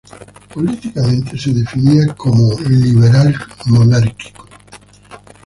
Políticamente 0.51 1.37
se 1.37 1.53
definía 1.53 2.15
como 2.15 2.57
liberal 2.61 3.35
monárquico. 3.67 4.47